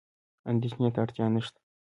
[0.51, 1.59] اندېښنې ته اړتیا نشته.